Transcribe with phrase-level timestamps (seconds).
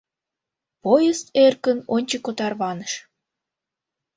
[0.83, 2.93] Поезд эркын ончыко тарваныш.